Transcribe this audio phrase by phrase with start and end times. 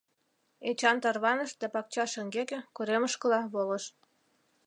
[0.69, 3.83] Эчан тарваныш да пакча шеҥгеке, коремышкыла, волыш.